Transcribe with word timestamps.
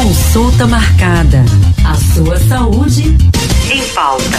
Consulta 0.00 0.64
marcada. 0.64 1.44
A 1.84 1.96
sua 1.96 2.38
saúde 2.38 3.16
em 3.68 3.82
pauta. 3.92 4.38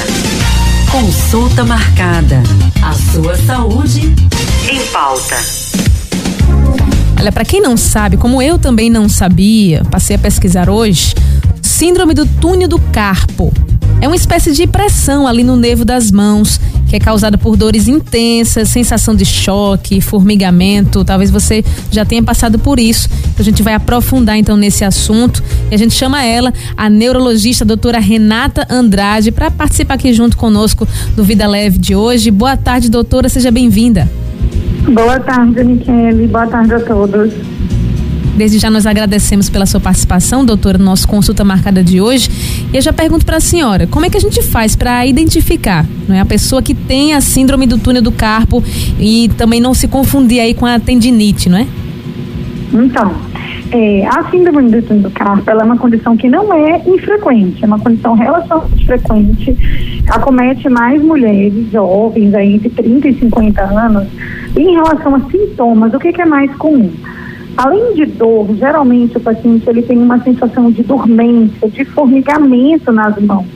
Consulta 0.89 1.66
marcada. 1.66 2.41
A 2.81 2.93
sua 2.93 3.35
saúde 3.35 4.15
em 4.71 4.85
pauta. 4.93 5.35
Olha, 7.19 7.29
para 7.33 7.43
quem 7.43 7.59
não 7.59 7.75
sabe, 7.75 8.15
como 8.15 8.41
eu 8.41 8.57
também 8.57 8.89
não 8.89 9.09
sabia, 9.09 9.83
passei 9.91 10.15
a 10.15 10.19
pesquisar 10.19 10.69
hoje, 10.69 11.13
síndrome 11.62 12.13
do 12.13 12.26
túnel 12.26 12.69
do 12.69 12.79
carpo. 12.79 13.53
É 14.02 14.08
uma 14.08 14.16
espécie 14.16 14.54
de 14.54 14.66
pressão 14.66 15.28
ali 15.28 15.44
no 15.44 15.58
nervo 15.58 15.84
das 15.84 16.09
mãos, 16.09 16.58
que 16.88 16.95
é 16.95 16.99
causada 16.99 17.38
por 17.38 17.58
dores 17.58 17.90
intensas, 17.90 18.70
sensação 18.70 19.13
de 19.13 19.26
choque, 19.26 19.99
formigamento. 19.99 21.04
Talvez 21.04 21.30
você 21.30 21.66
já 21.91 22.05
tenha 22.05 22.23
passado 22.23 22.58
por 22.58 22.80
isso. 22.80 23.09
A 23.38 23.44
gente 23.44 23.62
vai 23.62 23.73
aprofundar 23.73 24.38
então 24.38 24.55
nesse 24.55 24.85
assunto 24.85 25.44
e 25.70 25.76
a 25.76 25.77
gente 25.77 25.94
chama 25.94 26.23
ela, 26.23 26.54
a 26.77 26.90
neurologista 26.90 27.66
doutora 27.66 27.99
Renata 27.99 28.66
Andrade, 28.70 29.34
para 29.34 29.52
participar 29.52 29.95
aqui 29.95 30.13
junto 30.13 30.38
conosco 30.38 30.88
do 31.13 31.23
Vida 31.23 31.45
Leve 31.45 31.77
de 31.77 31.93
hoje. 31.93 32.31
Boa 32.31 32.55
tarde, 32.55 32.90
doutora, 32.90 33.27
seja 33.27 33.52
bem-vinda. 33.52 34.09
Boa 34.93 35.20
tarde, 35.20 35.62
Michele. 35.62 36.26
Boa 36.26 36.48
tarde 36.48 36.73
a 36.73 36.79
todos. 36.79 37.34
Desde 38.39 38.57
já 38.57 38.70
nós 38.70 38.85
agradecemos 38.85 39.49
pela 39.49 39.66
sua 39.66 39.81
participação, 39.81 40.45
doutora, 40.45 40.77
no 40.77 40.85
nosso 40.85 41.05
consulta 41.05 41.43
marcada 41.43 41.84
de 41.84 41.99
hoje. 41.99 42.29
E 42.71 42.77
eu 42.77 42.81
já 42.81 42.93
pergunto 42.93 43.25
para 43.25 43.35
a 43.35 43.39
senhora, 43.41 43.85
como 43.85 44.05
é 44.05 44.09
que 44.09 44.15
a 44.15 44.20
gente 44.21 44.41
faz 44.41 44.77
para 44.77 45.05
identificar 45.05 45.85
não 46.07 46.15
é, 46.15 46.21
a 46.21 46.25
pessoa 46.25 46.62
que 46.62 46.73
tem 46.73 47.13
a 47.13 47.20
síndrome 47.20 47.67
do 47.67 47.77
túnel 47.77 48.02
do 48.02 48.13
carpo 48.13 48.63
e 48.98 49.29
também 49.38 49.59
não 49.59 49.73
se 49.73 49.89
confundir 49.89 50.39
aí 50.39 50.53
com 50.53 50.65
a 50.65 50.79
tendinite, 50.79 51.49
não 51.49 51.57
é? 51.57 51.67
Então, 52.71 53.13
é, 53.73 54.07
a 54.07 54.23
síndrome 54.31 54.71
do 54.71 54.81
túnel 54.84 55.03
do 55.03 55.12
carpo 55.12 55.51
é 55.51 55.55
uma 55.55 55.76
condição 55.76 56.15
que 56.15 56.29
não 56.29 56.53
é 56.53 56.81
infrequente, 56.87 57.62
é 57.62 57.67
uma 57.67 57.79
condição 57.79 58.13
relativamente 58.13 58.85
frequente, 58.85 59.57
acomete 60.07 60.70
mais 60.70 61.04
mulheres 61.04 61.70
jovens 61.73 62.34
aí 62.34 62.54
entre 62.54 62.70
30 62.70 63.05
e 63.05 63.20
50 63.20 63.62
anos. 63.63 64.08
E 64.56 64.62
em 64.62 64.76
relação 64.76 65.14
a 65.14 65.20
sintomas, 65.30 65.94
o 65.94 66.00
que, 66.00 66.14
que 66.14 66.22
é 66.22 66.26
mais 66.26 66.50
comum? 66.56 66.90
Além 67.62 67.94
de 67.94 68.06
dor, 68.06 68.48
geralmente 68.56 69.18
o 69.18 69.20
paciente 69.20 69.70
ele 69.70 69.82
tem 69.82 69.98
uma 69.98 70.18
sensação 70.24 70.72
de 70.72 70.82
dormência, 70.82 71.68
de 71.68 71.84
formigamento 71.84 72.90
nas 72.90 73.22
mãos. 73.22 73.48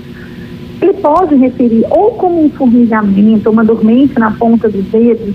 Ele 0.82 0.92
pode 0.95 1.36
referir 1.36 1.86
ou 1.90 2.12
como 2.12 2.44
um 2.44 2.50
formigamento, 2.50 3.50
uma 3.50 3.64
dormência 3.64 4.20
na 4.20 4.30
ponta 4.32 4.68
dos 4.68 4.84
dedos, 4.88 5.34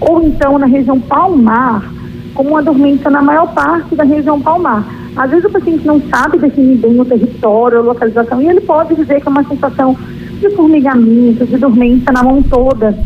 ou 0.00 0.22
então 0.22 0.58
na 0.58 0.64
região 0.64 0.98
palmar, 0.98 1.92
como 2.32 2.52
uma 2.52 2.62
dormência 2.62 3.10
na 3.10 3.20
maior 3.20 3.52
parte 3.52 3.94
da 3.94 4.04
região 4.04 4.40
palmar. 4.40 4.82
Às 5.14 5.28
vezes 5.28 5.44
o 5.44 5.50
paciente 5.50 5.86
não 5.86 6.00
sabe 6.08 6.38
definir 6.38 6.78
bem 6.78 6.98
o 6.98 7.04
território, 7.04 7.80
a 7.80 7.82
localização, 7.82 8.40
e 8.40 8.48
ele 8.48 8.62
pode 8.62 8.94
dizer 8.94 9.20
que 9.20 9.28
é 9.28 9.30
uma 9.30 9.44
sensação 9.44 9.94
de 10.40 10.48
formigamento, 10.56 11.44
de 11.44 11.58
dormência 11.58 12.10
na 12.10 12.22
mão 12.22 12.42
toda, 12.42 12.98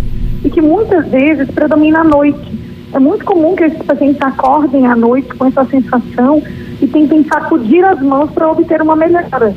e 0.45 0.49
que 0.49 0.63
muitas 0.63 1.05
vezes 1.09 1.51
predomina 1.51 2.03
à 2.03 2.05
noite. 2.05 2.60
É 2.93 2.99
muito 2.99 3.25
comum 3.25 3.55
que 3.55 3.65
esses 3.65 3.83
pacientes 3.83 4.21
acordem 4.21 4.87
à 4.87 4.97
noite 4.97 5.29
com 5.35 5.47
essa 5.47 5.65
sensação 5.65 6.43
e 6.83 6.87
tentem 6.87 7.25
sacudir 7.25 7.85
as 7.85 8.01
mãos 8.03 8.31
para 8.33 8.51
obter 8.51 8.83
uma 8.83 8.97
melhora. 8.97 9.55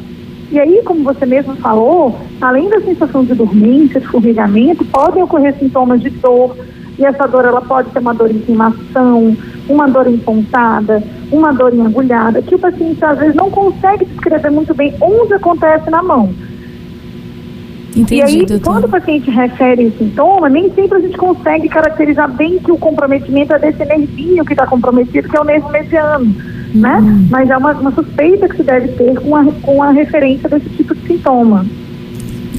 E 0.52 0.60
aí, 0.60 0.84
como 0.84 1.04
você 1.04 1.26
mesmo 1.26 1.56
falou, 1.56 2.16
além 2.40 2.70
da 2.70 2.80
sensação 2.82 3.26
de 3.26 3.34
dormência, 3.34 4.00
de 4.00 4.86
podem 4.86 5.24
ocorrer 5.24 5.58
sintomas 5.58 6.00
de 6.00 6.12
dor. 6.12 6.56
E 7.00 7.04
essa 7.04 7.26
dor 7.26 7.44
ela 7.44 7.62
pode 7.62 7.90
ser 7.92 8.00
uma 8.00 8.14
dor 8.14 8.30
em 8.30 8.38
queimação, 8.38 9.36
uma 9.68 9.88
dor 9.88 10.06
em 10.06 10.20
pontada, 10.20 11.02
uma 11.32 11.52
dor 11.52 11.74
em 11.74 11.82
agulhada, 11.82 12.40
que 12.40 12.54
o 12.54 12.60
paciente 12.60 13.04
às 13.04 13.18
vezes 13.18 13.34
não 13.34 13.50
consegue 13.50 14.06
descrever 14.06 14.52
muito 14.52 14.76
bem 14.76 14.94
onde 15.02 15.34
acontece 15.34 15.90
na 15.90 16.04
mão. 16.04 16.32
Entendi, 17.96 18.16
e 18.16 18.24
aí, 18.24 18.46
doutor. 18.46 18.74
quando 18.74 18.86
o 18.86 18.90
paciente 18.90 19.30
refere 19.30 19.86
o 19.86 19.98
sintoma, 19.98 20.50
nem 20.50 20.74
sempre 20.74 20.98
a 20.98 21.02
gente 21.02 21.18
consegue 21.18 21.70
caracterizar 21.70 22.32
bem 22.32 22.58
que 22.60 22.72
o 22.72 22.78
comprometimento 22.78 23.54
é 23.54 23.60
desse 23.60 23.86
nervinho 23.86 24.44
que 24.44 24.54
está 24.54 24.66
comprometido, 24.66 25.30
que 25.30 25.38
é 25.38 25.40
o 25.40 25.44
nervo 25.44 25.70
mediano, 25.70 26.36
né? 26.74 27.00
Mas 27.30 27.50
é 27.50 27.58
uma, 27.58 27.72
uma 27.74 27.92
suspeita 27.92 28.50
que 28.50 28.58
se 28.58 28.64
deve 28.64 28.88
ter 28.90 29.20
com 29.20 29.36
a, 29.36 29.46
com 29.62 29.84
a 29.84 29.92
referência 29.92 30.50
desse 30.50 30.70
tipo 30.70 30.96
de 30.96 31.08
sintoma. 31.08 31.66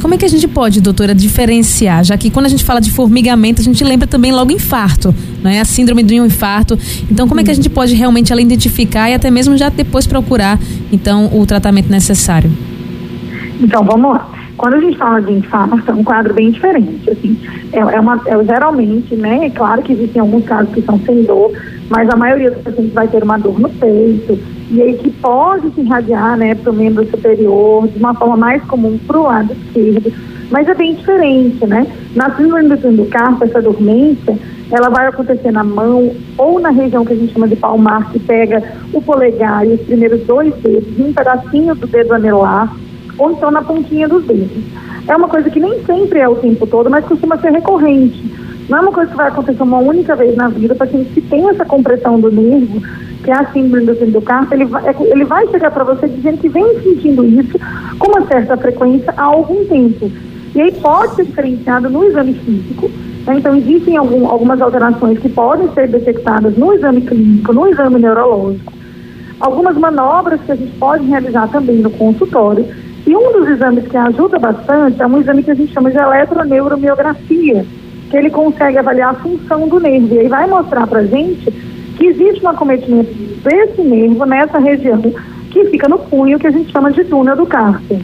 Como 0.01 0.13
é 0.13 0.19
que 0.19 0.25
a 0.27 0.29
gente 0.29 0.47
pode, 0.47 0.81
doutora, 0.81 1.15
diferenciar? 1.15 2.05
Já 2.05 2.17
que 2.19 2.31
quando 2.31 2.47
a 2.47 2.49
gente 2.49 2.63
fala 2.63 2.79
de 2.79 2.93
formigamento, 2.93 3.61
a 3.63 3.65
gente 3.65 3.83
lembra 3.83 4.07
também 4.07 4.33
logo 4.33 4.53
infarto, 4.53 5.15
não 5.43 5.51
é? 5.51 5.61
A 5.61 5.65
síndrome 5.65 6.03
do 6.03 6.13
infarto. 6.13 6.79
Então, 7.11 7.27
como 7.27 7.41
é 7.41 7.43
que 7.43 7.51
a 7.51 7.55
gente 7.55 7.71
pode 7.71 7.95
realmente 7.95 8.31
ela 8.31 8.43
identificar 8.43 9.09
e 9.09 9.15
até 9.15 9.31
mesmo 9.31 9.57
já 9.57 9.71
depois 9.71 10.07
procurar, 10.07 10.61
então, 10.93 11.31
o 11.33 11.47
tratamento 11.47 11.91
necessário? 11.91 12.53
Então, 13.61 13.83
vamos 13.83 14.13
lá. 14.13 14.44
Quando 14.57 14.75
a 14.75 14.81
gente 14.81 14.97
fala 14.97 15.21
de 15.21 15.33
infarto, 15.33 15.91
é 15.91 15.95
um 15.95 16.05
quadro 16.05 16.33
bem 16.33 16.51
diferente. 16.51 17.11
Assim, 17.11 17.39
é, 17.73 17.79
é 17.79 18.01
uma, 18.01 18.21
é, 18.27 18.45
geralmente, 18.45 19.15
né? 19.17 19.47
É 19.47 19.51
claro 19.51 19.83
que 19.83 19.93
existem 19.93 20.21
alguns 20.21 20.45
casos 20.45 20.73
que 20.73 20.83
são 20.83 20.99
sem 21.01 21.25
dor, 21.25 21.53
mas 21.91 22.09
a 22.09 22.17
maioria 22.17 22.51
dos 22.51 22.63
pacientes 22.63 22.93
vai 22.93 23.09
ter 23.09 23.23
uma 23.23 23.39
dor 23.39 23.59
no 23.59 23.69
peito, 23.69 24.39
e 24.71 24.81
aí 24.81 24.95
que 24.95 25.11
pode 25.11 25.71
se 25.71 25.81
irradiar, 25.81 26.37
né, 26.37 26.55
para 26.55 26.71
o 26.71 26.75
membro 26.75 27.07
superior, 27.11 27.87
de 27.89 27.99
uma 27.99 28.15
forma 28.15 28.37
mais 28.37 28.63
comum 28.65 28.99
para 29.07 29.19
o 29.19 29.23
lado 29.25 29.53
esquerdo, 29.53 30.13
mas 30.51 30.69
é 30.69 30.75
bem 30.75 30.95
diferente, 30.95 31.67
né? 31.67 31.87
Na 32.15 32.35
síndrome 32.37 32.69
do 32.69 32.77
túnel 32.77 33.05
do 33.05 33.11
carpo, 33.11 33.45
essa 33.45 33.61
dormência, 33.61 34.39
ela 34.71 34.89
vai 34.89 35.07
acontecer 35.07 35.51
na 35.51 35.65
mão 35.65 36.13
ou 36.39 36.59
na 36.61 36.71
região 36.71 37.05
que 37.05 37.13
a 37.13 37.17
gente 37.17 37.33
chama 37.33 37.49
de 37.49 37.57
palmar, 37.57 38.11
que 38.11 38.19
pega 38.19 38.63
o 38.93 39.03
polegar 39.03 39.67
e 39.67 39.75
os 39.75 39.81
primeiros 39.83 40.23
dois 40.23 40.55
dedos, 40.57 40.99
um 40.99 41.13
pedacinho 41.13 41.75
do 41.75 41.87
dedo 41.87 42.15
anelar, 42.15 42.75
ou 43.19 43.33
então 43.33 43.51
na 43.51 43.63
pontinha 43.63 44.09
dos 44.09 44.25
dedos. 44.25 44.63
É 45.07 45.17
uma 45.17 45.29
coisa 45.29 45.51
que 45.51 45.61
nem 45.61 45.85
sempre 45.85 46.19
é 46.19 46.29
o 46.29 46.37
tempo 46.37 46.67
todo, 46.67 46.89
mas 46.89 47.05
costuma 47.05 47.37
ser 47.39 47.53
recorrente. 47.53 48.23
Não 48.69 48.79
é 48.79 48.81
uma 48.81 48.93
coisa 48.93 49.11
que 49.11 49.17
vai 49.17 49.29
acontecer 49.29 49.63
uma 49.63 49.79
única 49.79 50.17
vez 50.17 50.37
na 50.37 50.49
vida, 50.49 50.75
para 50.75 50.87
quem 50.87 51.05
tem 51.05 51.49
essa 51.51 51.65
compressão 51.65 52.19
do 52.19 52.31
nervo, 52.31 52.81
que 53.23 53.31
é 53.31 53.35
a 53.35 53.53
síndrome 53.53 53.87
do 53.87 54.23
carpo, 54.23 54.55
ele 54.55 54.67
vai, 54.67 54.87
é, 54.87 54.95
ele 55.01 55.25
vai 55.25 55.47
chegar 55.49 55.71
para 55.71 55.85
você 55.85 56.09
dizendo 56.09 56.39
que 56.39 56.49
vem 56.49 56.81
sentindo 56.81 57.25
isso 57.25 57.59
com 57.99 58.09
uma 58.09 58.27
certa 58.27 58.57
frequência 58.57 59.13
há 59.17 59.25
algum 59.25 59.65
tempo. 59.67 60.11
E 60.55 60.61
aí 60.61 60.73
pode 60.73 61.17
ser 61.17 61.25
diferenciado 61.25 61.91
no 61.91 62.05
exame 62.05 62.35
físico. 62.35 62.91
Né? 63.27 63.39
Então, 63.39 63.57
existem 63.57 63.97
algum, 63.97 64.27
algumas 64.29 64.61
alterações 64.61 65.19
que 65.19 65.29
podem 65.29 65.69
ser 65.73 65.89
detectadas 65.89 66.57
no 66.57 66.73
exame 66.73 67.01
clínico, 67.01 67.53
no 67.53 67.69
exame 67.69 67.99
neurológico. 67.99 68.73
Algumas 69.41 69.77
manobras 69.77 70.41
que 70.43 70.53
a 70.53 70.55
gente 70.55 70.77
pode 70.79 71.05
realizar 71.07 71.49
também 71.49 71.77
no 71.77 71.91
consultório. 71.91 72.67
E 73.07 73.15
um 73.15 73.33
dos 73.33 73.49
exames 73.49 73.87
que 73.87 73.97
ajuda 73.97 74.39
bastante 74.39 75.01
é 75.01 75.07
um 75.07 75.21
exame 75.21 75.43
que 75.43 75.51
a 75.51 75.55
gente 75.55 75.73
chama 75.73 75.91
de 75.91 75.99
eletroneuromiografia, 75.99 77.67
que 78.11 78.17
ele 78.17 78.31
consegue 78.31 78.79
avaliar 78.79 79.11
a 79.11 79.15
função 79.15 79.69
do 79.69 79.79
nervo. 79.79 80.15
E 80.15 80.21
aí 80.21 80.29
vai 80.29 80.47
mostrar 80.47 80.87
para 80.87 81.05
gente 81.05 81.51
que 81.97 82.07
existe 82.07 82.45
um 82.45 82.49
acometimento 82.49 83.13
desse 83.45 83.83
nervo 83.83 84.25
nessa 84.25 84.59
região 84.59 85.03
que 85.51 85.65
fica 85.67 85.89
no 85.89 85.99
punho, 85.99 86.39
que 86.39 86.47
a 86.47 86.51
gente 86.51 86.73
chama 86.73 86.91
de 86.91 87.05
túnel 87.05 87.37
do 87.37 87.47
carpo. 87.47 88.01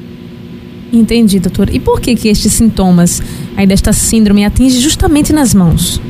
Entendi, 0.92 1.38
doutor. 1.38 1.68
E 1.72 1.80
por 1.80 2.00
que 2.00 2.14
que 2.14 2.28
estes 2.28 2.52
sintomas 2.52 3.22
aí 3.56 3.66
desta 3.66 3.92
síndrome 3.92 4.44
atingem 4.44 4.80
justamente 4.80 5.32
nas 5.32 5.54
mãos? 5.54 6.00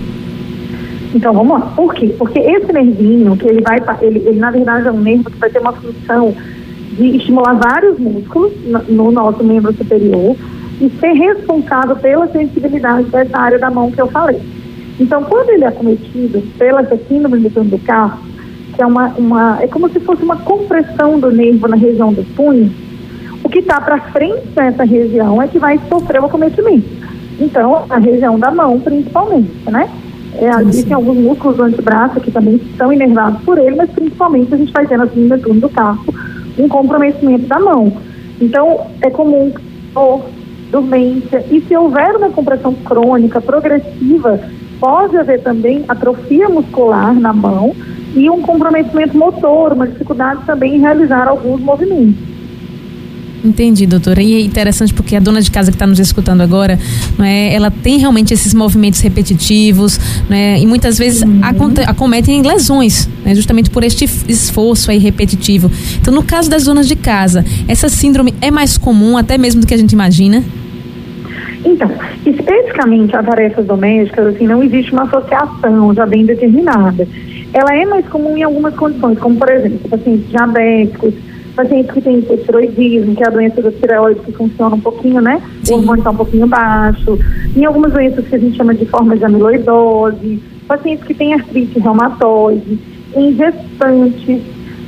Então 1.15 1.33
vamos 1.33 1.61
lá. 1.61 1.67
Por 1.75 1.95
quê? 1.95 2.15
Porque 2.19 2.39
esse 2.39 2.73
nervinho, 2.73 3.37
que 3.37 3.47
ele 3.47 3.61
vai, 3.61 3.79
ele, 4.01 4.19
ele 4.21 4.39
na 4.39 4.51
verdade 4.51 4.89
é 4.89 4.93
um 4.93 5.01
nervo 5.01 5.31
que 5.31 5.39
vai 5.39 5.51
ter 5.51 5.59
uma 5.59 5.73
função 5.73 6.35
de 6.91 7.17
estimular 7.17 7.55
vários 7.55 7.99
músculos 7.99 8.53
no 8.89 9.11
nosso 9.13 9.45
membro 9.45 9.73
superior 9.73 10.37
e 10.81 10.91
ser 10.99 11.13
responsável 11.13 11.95
pela 11.97 12.27
sensibilidade 12.29 13.09
dessa 13.09 13.39
área 13.39 13.59
da 13.59 13.71
mão 13.71 13.91
que 13.91 14.01
eu 14.01 14.09
falei. 14.09 14.41
Então, 14.99 15.23
quando 15.25 15.51
ele 15.51 15.65
é 15.65 15.69
acometido 15.69 16.43
pela 16.59 16.85
síndrome 17.09 17.41
do 17.41 17.51
túnel 17.51 17.71
do 17.71 17.79
carpo, 17.79 18.19
que 18.75 18.83
é 18.83 18.87
uma, 18.87 19.09
uma 19.17 19.59
é 19.63 19.67
como 19.67 19.89
se 19.91 20.01
fosse 20.01 20.23
uma 20.23 20.37
compressão 20.37 21.19
do 21.19 21.31
nervo 21.31 21.69
na 21.69 21.77
região 21.77 22.13
do 22.13 22.25
punho, 22.35 22.73
o 23.43 23.49
que 23.49 23.61
está 23.61 23.81
para 23.81 24.01
frente 24.13 24.47
dessa 24.55 24.85
região 24.85 25.41
é 25.41 25.49
que 25.49 25.59
vai 25.59 25.79
sofrer 25.89 26.21
o 26.21 26.27
acometimento. 26.27 26.87
Então, 27.39 27.85
a 27.89 27.99
região 27.99 28.39
da 28.39 28.51
mão, 28.51 28.79
principalmente, 28.81 29.51
né? 29.71 29.89
É, 30.35 30.63
existem 30.63 30.93
alguns 30.93 31.17
músculos 31.17 31.57
do 31.57 31.65
antebraço 31.65 32.21
que 32.21 32.31
também 32.31 32.61
são 32.77 32.93
inervados 32.93 33.43
por 33.43 33.59
ele, 33.59 33.77
mas 33.77 33.91
principalmente 33.91 34.55
a 34.55 34.57
gente 34.57 34.73
vai 34.73 34.87
ter 34.87 34.97
na 34.97 35.07
síndrome 35.09 35.43
do 35.43 35.49
túnel 35.49 35.61
do 35.61 35.69
carpo 35.69 36.15
um 36.59 36.69
comprometimento 36.69 37.47
da 37.47 37.59
mão. 37.59 37.93
Então, 38.41 38.87
é 39.03 39.11
comum 39.11 39.53
dor, 39.93 40.25
dormência, 40.71 41.45
e 41.51 41.61
se 41.63 41.77
houver 41.77 42.17
uma 42.17 42.31
compressão 42.31 42.73
crônica, 42.75 43.41
progressiva, 43.41 44.41
pode 44.79 45.17
haver 45.17 45.43
também 45.43 45.85
atrofia 45.89 46.49
muscular 46.49 47.13
na 47.13 47.33
mão 47.33 47.75
e 48.15 48.29
um 48.31 48.41
comprometimento 48.43 49.17
motor, 49.17 49.73
uma 49.73 49.87
dificuldade 49.87 50.45
também 50.47 50.77
em 50.77 50.81
realizar 50.81 51.29
alguns 51.29 51.61
movimentos. 51.61 52.30
Entendi, 53.43 53.87
doutora. 53.87 54.23
E 54.23 54.35
é 54.35 54.41
interessante 54.41 54.93
porque 54.93 55.17
a 55.17 55.21
dona 55.21 55.41
de 55.41 55.51
casa 55.51 55.71
que 55.71 55.77
está 55.77 55.87
nos 55.87 55.99
escutando 55.99 56.43
agora, 56.43 56.79
não 57.17 57.25
é, 57.25 57.55
ela 57.55 57.71
tem 57.71 57.99
realmente 57.99 58.35
esses 58.35 58.53
movimentos 58.53 59.01
repetitivos, 59.01 59.99
né, 60.29 60.59
e 60.59 60.67
muitas 60.67 60.99
vezes 60.99 61.23
uhum. 61.23 61.41
acometem 61.87 62.43
lesões, 62.43 63.09
né, 63.25 63.35
justamente 63.35 63.71
por 63.71 63.83
este 63.83 64.05
esforço 64.29 64.91
aí 64.91 64.99
repetitivo. 64.99 65.71
Então, 66.01 66.13
no 66.13 66.23
caso 66.23 66.51
das 66.51 66.65
donas 66.65 66.87
de 66.87 66.97
casa, 66.97 67.45
essa 67.67 67.89
síndrome 67.89 68.35
é 68.41 68.51
mais 68.51 68.77
comum 68.77 69.17
até 69.17 69.39
mesmo 69.39 69.63
do 69.63 69.67
que 69.67 69.75
a 69.75 69.79
gente 69.79 69.93
imagina? 69.93 70.45
Então, 71.65 71.91
especificamente 72.25 73.15
a 73.15 73.23
tarefas 73.23 73.67
domésticas, 73.67 74.35
assim, 74.35 74.47
não 74.47 74.63
existe 74.63 74.93
uma 74.93 75.05
associação 75.05 75.95
já 75.95 76.07
bem 76.07 76.25
determinada. 76.25 77.07
Ela 77.53 77.75
é 77.75 77.85
mais 77.85 78.07
comum 78.07 78.37
em 78.37 78.43
algumas 78.43 78.75
condições, 78.75 79.19
como 79.19 79.37
por 79.37 79.51
exemplo, 79.51 79.89
pacientes 79.89 80.29
diabéticos, 80.29 81.15
pacientes 81.61 81.93
que 81.93 82.01
têm 82.01 82.21
hipotiroidismo, 82.21 83.15
que 83.15 83.23
é 83.23 83.27
a 83.27 83.31
doença 83.31 83.61
da 83.61 83.71
tireoide 83.71 84.21
que 84.21 84.33
funciona 84.33 84.75
um 84.75 84.81
pouquinho, 84.81 85.21
né? 85.21 85.43
Sim. 85.63 85.75
O 85.75 85.77
hormônio 85.77 86.01
está 86.01 86.11
um 86.11 86.17
pouquinho 86.17 86.47
baixo. 86.47 87.19
Em 87.55 87.65
algumas 87.65 87.93
doenças 87.93 88.27
que 88.27 88.35
a 88.35 88.39
gente 88.39 88.57
chama 88.57 88.75
de 88.75 88.87
forma 88.87 89.17
de 89.17 89.25
amiloidose, 89.25 90.43
pacientes 90.67 91.05
que 91.05 91.13
têm 91.13 91.35
artrite 91.35 91.79
reumatoide, 91.79 92.79
em 93.15 93.35
gestantes 93.35 94.43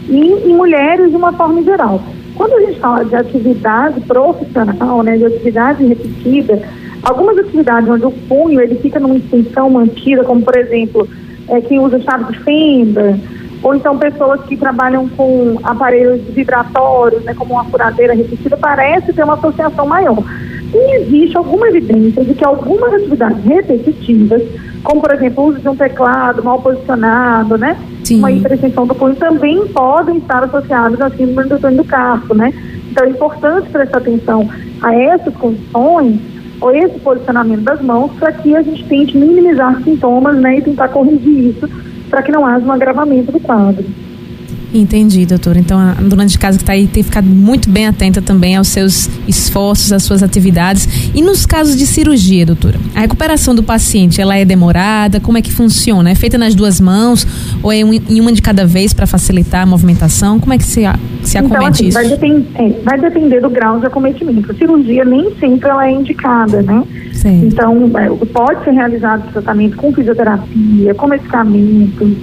e 0.08 0.16
em 0.16 0.56
mulheres 0.56 1.10
de 1.10 1.16
uma 1.16 1.32
forma 1.32 1.62
geral. 1.62 2.00
Quando 2.34 2.54
a 2.54 2.60
gente 2.60 2.80
fala 2.80 3.04
de 3.04 3.14
atividade 3.14 4.00
profissional, 4.00 5.02
né, 5.02 5.18
de 5.18 5.26
atividade 5.26 5.84
repetida, 5.84 6.62
algumas 7.02 7.36
atividades 7.36 7.90
onde 7.90 8.06
o 8.06 8.10
punho 8.10 8.60
ele 8.60 8.76
fica 8.76 8.98
numa 8.98 9.16
extensão 9.16 9.68
mantida, 9.68 10.24
como 10.24 10.40
por 10.40 10.56
exemplo, 10.56 11.06
é, 11.48 11.60
quem 11.60 11.78
usa 11.78 12.00
chave 12.00 12.32
de 12.32 12.38
fenda, 12.40 13.18
ou 13.62 13.74
então 13.74 13.96
pessoas 13.96 14.40
que 14.42 14.56
trabalham 14.56 15.08
com 15.08 15.58
aparelhos 15.62 16.20
vibratórios, 16.34 17.22
né, 17.22 17.32
como 17.34 17.54
uma 17.54 17.64
furadeira 17.64 18.14
repetida, 18.14 18.56
parece 18.56 19.12
ter 19.12 19.22
uma 19.22 19.34
associação 19.34 19.86
maior. 19.86 20.22
E 20.74 20.96
existe 20.96 21.36
alguma 21.36 21.68
evidência 21.68 22.24
de 22.24 22.34
que 22.34 22.44
algumas 22.44 22.92
atividades 22.94 23.44
repetitivas, 23.44 24.42
como 24.82 25.00
por 25.00 25.14
exemplo 25.14 25.44
o 25.44 25.48
uso 25.48 25.60
de 25.60 25.68
um 25.68 25.76
teclado 25.76 26.42
mal 26.42 26.60
posicionado, 26.60 27.56
né, 27.56 27.76
Sim. 28.02 28.18
uma 28.18 28.32
hiperextensão 28.32 28.86
do 28.86 28.94
punho, 28.94 29.14
também 29.14 29.66
podem 29.68 30.16
estar 30.16 30.42
associadas 30.42 31.00
à 31.00 31.10
síndrome 31.10 31.48
do 31.48 31.58
túnel 31.58 31.76
do 31.76 31.84
carpo, 31.84 32.34
né. 32.34 32.52
Então 32.90 33.04
é 33.04 33.10
importante 33.10 33.68
prestar 33.70 33.98
atenção 33.98 34.48
a 34.82 34.94
essas 34.94 35.34
condições 35.36 36.18
ou 36.60 36.70
esse 36.74 36.98
posicionamento 37.00 37.62
das 37.62 37.80
mãos 37.80 38.12
para 38.18 38.32
que 38.32 38.56
a 38.56 38.62
gente 38.62 38.84
tente 38.84 39.16
minimizar 39.16 39.80
sintomas, 39.82 40.36
né, 40.36 40.58
e 40.58 40.62
tentar 40.62 40.88
corrigir 40.88 41.50
isso 41.50 41.68
para 42.12 42.22
que 42.22 42.30
não 42.30 42.44
haja 42.44 42.62
um 42.62 42.70
agravamento 42.70 43.32
do 43.32 43.40
quadro. 43.40 43.86
Entendi, 44.74 45.26
doutora. 45.26 45.58
Então, 45.58 45.78
a 45.78 45.92
dona 45.94 46.24
de 46.24 46.38
casa 46.38 46.56
que 46.56 46.62
está 46.62 46.72
aí 46.72 46.86
tem 46.86 47.02
ficado 47.02 47.26
muito 47.26 47.68
bem 47.68 47.86
atenta 47.86 48.22
também 48.22 48.56
aos 48.56 48.68
seus 48.68 49.08
esforços, 49.28 49.92
às 49.92 50.02
suas 50.02 50.22
atividades. 50.22 51.12
E 51.14 51.20
nos 51.20 51.44
casos 51.44 51.76
de 51.76 51.86
cirurgia, 51.86 52.46
doutora? 52.46 52.78
A 52.94 53.00
recuperação 53.00 53.54
do 53.54 53.62
paciente, 53.62 54.20
ela 54.20 54.36
é 54.36 54.44
demorada? 54.44 55.20
Como 55.20 55.36
é 55.36 55.42
que 55.42 55.52
funciona? 55.52 56.10
É 56.10 56.14
feita 56.14 56.38
nas 56.38 56.54
duas 56.54 56.80
mãos 56.80 57.26
ou 57.62 57.70
é 57.70 57.80
em 57.80 58.20
uma 58.20 58.32
de 58.32 58.40
cada 58.40 58.64
vez 58.64 58.94
para 58.94 59.06
facilitar 59.06 59.62
a 59.62 59.66
movimentação? 59.66 60.40
Como 60.40 60.54
é 60.54 60.58
que 60.58 60.64
se, 60.64 60.82
se 61.22 61.38
então, 61.38 61.52
acomete 61.52 61.52
então, 61.52 61.68
assim, 61.68 61.88
isso? 61.88 61.94
Vai, 61.94 62.08
depend, 62.08 62.46
é, 62.54 62.80
vai 62.82 63.00
depender 63.00 63.40
do 63.40 63.50
grau 63.50 63.78
de 63.78 63.86
acometimento. 63.86 64.50
A 64.50 64.54
cirurgia 64.54 65.04
nem 65.04 65.34
sempre 65.38 65.68
ela 65.68 65.86
é 65.86 65.92
indicada, 65.92 66.62
né? 66.62 66.82
Sim. 67.12 67.46
Então, 67.46 67.90
é, 67.94 68.08
pode 68.26 68.64
ser 68.64 68.70
realizado 68.70 69.30
tratamento 69.32 69.76
com 69.76 69.92
fisioterapia, 69.92 70.94
com 70.94 71.06
medicamentos, 71.06 72.16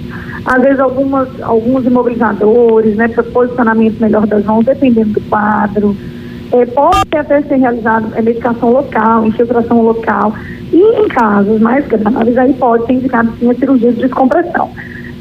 às 0.44 0.62
vezes 0.62 0.80
algumas, 0.80 1.28
alguns 1.42 1.84
imobilizadores, 1.84 2.96
né, 2.96 3.08
para 3.08 3.22
posicionamento 3.22 4.00
melhor 4.00 4.26
das 4.26 4.44
mãos, 4.44 4.64
dependendo 4.64 5.10
do 5.10 5.20
quadro. 5.22 5.96
É, 6.52 6.66
pode 6.66 7.16
até 7.16 7.42
ser 7.42 7.56
realizado 7.56 8.12
é, 8.14 8.22
medicação 8.22 8.70
local, 8.72 9.26
infiltração 9.26 9.82
local. 9.82 10.34
E 10.72 10.76
em 10.76 11.08
casos 11.08 11.60
mais 11.60 11.86
graves, 11.86 12.38
aí 12.38 12.52
pode 12.54 12.86
ser 12.86 12.94
indicado 12.94 13.32
sim 13.38 13.50
a 13.50 13.54
cirurgia 13.54 13.92
de 13.92 14.00
descompressão. 14.00 14.70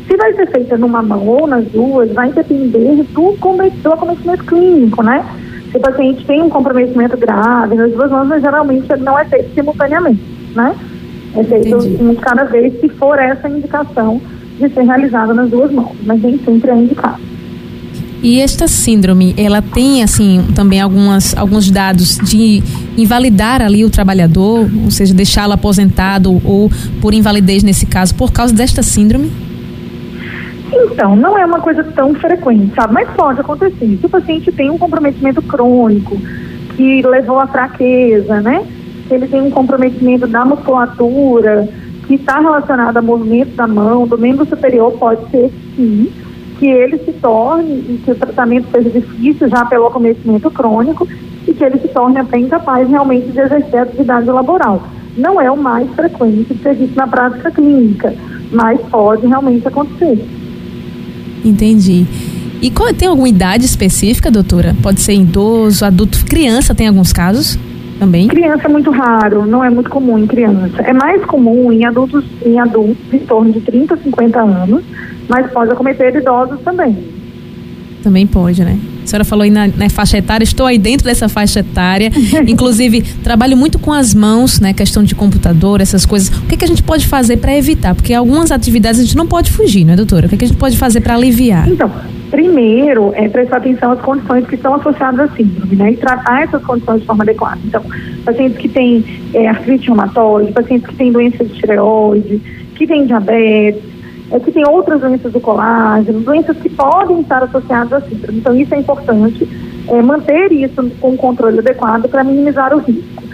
Se 0.08 0.18
vai 0.18 0.34
ser 0.34 0.50
feita 0.50 0.78
numa 0.78 1.04
mão 1.04 1.28
ou 1.28 1.48
nas 1.48 1.66
duas, 1.66 2.12
vai 2.14 2.32
depender 2.32 3.04
do, 3.14 3.38
do 3.84 3.94
acometimento 3.94 4.44
clínico, 4.46 5.04
né? 5.04 5.24
Se 5.72 5.78
o 5.78 5.80
paciente 5.80 6.26
tem 6.26 6.42
um 6.42 6.50
comprometimento 6.50 7.16
grave 7.16 7.76
nas 7.76 7.92
duas 7.92 8.10
mãos, 8.10 8.28
mas 8.28 8.42
geralmente 8.42 8.92
ele 8.92 9.04
não 9.04 9.20
é 9.20 9.26
feito 9.26 9.54
simultaneamente, 9.54 10.24
né? 10.56 10.76
É 11.36 11.44
feito 11.44 11.78
um 11.78 12.16
cada 12.16 12.46
vez, 12.46 12.80
se 12.80 12.90
for 12.90 13.20
essa 13.20 13.48
indicação 13.48 14.20
de 14.60 14.74
ser 14.74 14.84
realizada 14.84 15.34
nas 15.34 15.50
duas 15.50 15.72
mãos, 15.72 15.96
mas 16.06 16.22
nem 16.22 16.38
sempre 16.40 16.72
é 16.72 16.76
indicado. 16.76 17.20
E 18.22 18.42
esta 18.42 18.68
síndrome, 18.68 19.34
ela 19.38 19.62
tem 19.62 20.04
assim 20.04 20.46
também 20.54 20.82
algumas, 20.82 21.36
alguns 21.38 21.72
dados 21.72 22.18
de 22.18 22.62
invalidar 22.98 23.62
ali 23.62 23.86
o 23.86 23.90
trabalhador, 23.90 24.70
ou 24.84 24.92
seja, 24.92 25.14
deixá-lo 25.14 25.54
aposentado 25.54 26.42
ou 26.46 26.70
por 27.02 27.14
invalidez 27.14 27.64
nesse 27.64 27.86
caso, 27.86 28.14
por 28.16 28.34
causa 28.34 28.54
desta 28.54 28.84
síndrome? 28.84 29.32
Então, 30.72 31.16
não 31.16 31.38
é 31.38 31.46
uma 31.46 31.62
coisa 31.62 31.82
tão 31.84 32.14
frequente, 32.14 32.76
sabe? 32.76 32.94
Mas 32.94 33.10
pode 33.12 33.40
acontecer. 33.40 33.98
Se 34.00 34.06
o 34.06 34.10
paciente 34.10 34.52
tem 34.52 34.70
um 34.70 34.78
comprometimento 34.78 35.42
crônico 35.42 36.18
que 36.76 37.02
levou 37.02 37.40
à 37.40 37.48
fraqueza, 37.48 38.42
né? 38.42 38.66
Se 39.08 39.16
ele 39.16 39.28
tem 39.28 39.42
um 39.42 39.50
comprometimento 39.50 40.28
da 40.28 40.44
musculatura, 40.44 41.68
que 42.10 42.16
está 42.16 42.40
relacionado 42.40 42.98
a 42.98 43.04
movimento 43.04 43.56
da 43.56 43.68
mão, 43.68 44.08
do 44.08 44.18
membro 44.18 44.44
superior, 44.44 44.92
pode 44.94 45.30
ser 45.30 45.52
sim, 45.76 46.12
que 46.58 46.66
ele 46.66 46.98
se 46.98 47.12
torne, 47.12 47.72
e 47.72 48.02
que 48.04 48.10
o 48.10 48.16
tratamento 48.16 48.68
seja 48.72 48.90
difícil 48.90 49.48
já 49.48 49.64
pelo 49.66 49.86
acometimento 49.86 50.50
crônico, 50.50 51.08
e 51.48 51.54
que 51.54 51.64
ele 51.64 51.78
se 51.78 51.88
torne 51.90 52.18
até 52.18 52.40
incapaz 52.40 52.90
realmente 52.90 53.28
de 53.28 53.40
exercer 53.40 53.82
a 53.82 53.84
atividade 53.84 54.26
laboral. 54.26 54.82
Não 55.16 55.40
é 55.40 55.52
o 55.52 55.56
mais 55.56 55.88
frequente 55.92 56.52
de 56.52 56.64
ser 56.64 56.74
visto 56.74 56.96
na 56.96 57.06
prática 57.06 57.52
clínica, 57.52 58.16
mas 58.52 58.82
pode 58.90 59.28
realmente 59.28 59.68
acontecer. 59.68 60.28
Entendi. 61.46 62.08
E 62.60 62.72
qual, 62.72 62.92
tem 62.92 63.08
alguma 63.08 63.30
idade 63.30 63.66
específica, 63.66 64.32
doutora? 64.32 64.76
Pode 64.82 65.00
ser 65.02 65.14
idoso, 65.14 65.86
adulto, 65.86 66.26
criança, 66.26 66.74
tem 66.74 66.88
alguns 66.88 67.14
casos? 67.14 67.56
Também? 68.00 68.28
Criança 68.28 68.64
é 68.66 68.68
muito 68.68 68.90
raro, 68.90 69.46
não 69.46 69.64
é 69.64 69.70
muito 69.70 69.90
comum 69.90 70.18
em 70.18 70.26
criança. 70.26 70.82
É 70.82 70.94
mais 70.94 71.24
comum 71.26 71.72
em 71.72 71.86
adultos, 71.86 72.24
em 72.44 72.58
adultos 72.58 73.14
em 73.14 73.20
torno 73.20 73.52
de 73.52 73.60
30, 73.62 73.98
50 73.98 74.40
anos, 74.40 74.84
mas 75.28 75.52
pode 75.52 75.72
acometer 75.72 76.16
idosos 76.16 76.60
também. 76.62 76.98
Também 78.02 78.26
pode, 78.26 78.64
né? 78.64 78.80
A 79.04 79.08
senhora 79.08 79.26
falou 79.26 79.44
aí 79.44 79.50
na, 79.50 79.68
na, 79.68 79.90
faixa 79.90 80.18
etária, 80.18 80.44
estou 80.44 80.66
aí 80.66 80.78
dentro 80.78 81.06
dessa 81.06 81.28
faixa 81.28 81.60
etária. 81.60 82.10
Inclusive, 82.48 83.02
trabalho 83.24 83.58
muito 83.58 83.78
com 83.78 83.92
as 83.92 84.14
mãos, 84.14 84.60
né? 84.62 84.72
Questão 84.72 85.04
de 85.04 85.14
computador, 85.14 85.82
essas 85.82 86.06
coisas. 86.06 86.30
O 86.30 86.44
que, 86.44 86.56
que 86.56 86.64
a 86.64 86.68
gente 86.68 86.82
pode 86.82 87.06
fazer 87.08 87.38
para 87.38 87.56
evitar? 87.58 87.94
Porque 87.94 88.14
algumas 88.14 88.52
atividades 88.52 89.02
a 89.02 89.04
gente 89.04 89.18
não 89.18 89.28
pode 89.28 89.52
fugir, 89.52 89.84
não 89.84 89.94
é, 89.94 89.96
doutora? 89.98 90.28
O 90.28 90.30
que, 90.30 90.38
que 90.38 90.46
a 90.46 90.48
gente 90.48 90.58
pode 90.58 90.78
fazer 90.78 91.02
para 91.02 91.16
aliviar? 91.16 91.68
Então, 91.68 91.92
primeiro 92.30 93.12
é 93.16 93.28
prestar 93.28 93.58
atenção 93.58 93.92
às 93.92 94.02
condições 94.02 94.48
que 94.48 94.56
estão 94.56 94.76
associadas 94.76 95.32
à 95.32 95.36
síndrome, 95.36 95.76
né? 95.76 95.92
E 95.92 95.98
tratar 95.98 96.44
essas 96.44 96.64
condições 96.64 97.02
de 97.02 97.08
forma 97.08 97.24
adequada. 97.24 97.60
Então, 97.66 97.84
pacientes 98.24 98.58
que 98.58 98.70
têm 98.70 99.04
é, 99.34 99.48
artrite 99.48 99.88
reumatoide, 99.88 100.52
pacientes 100.52 100.88
que 100.88 100.96
têm 100.96 101.12
doença 101.12 101.44
de 101.44 101.54
tireoide, 101.54 102.38
que 102.76 102.88
têm 102.88 103.06
diabetes, 103.06 103.84
é, 104.32 104.40
que 104.40 104.52
têm 104.52 104.68
outras 104.68 105.02
doenças 105.02 105.32
do 105.32 105.40
colágeno, 105.40 106.20
doenças 106.22 106.58
que 106.58 106.70
podem 106.70 107.22
estar 107.22 107.44
associadas 107.44 107.94
à 107.94 108.02
síndrome. 108.02 108.40
Então, 108.40 108.56
isso 108.56 108.74
é 108.74 108.80
importante, 108.80 109.48
é, 109.88 110.02
manter 110.02 110.52
isso 110.52 110.90
com 111.02 111.18
controle 111.18 111.60
adequado 111.60 112.08
para 112.08 112.24
minimizar 112.24 112.74
o 112.74 112.80
risco. 112.80 113.29